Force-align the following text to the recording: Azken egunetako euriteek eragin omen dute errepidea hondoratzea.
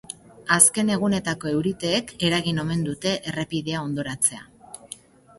Azken 0.53 0.87
egunetako 0.93 1.49
euriteek 1.57 2.13
eragin 2.29 2.61
omen 2.63 2.81
dute 2.87 3.11
errepidea 3.33 3.83
hondoratzea. 3.83 4.41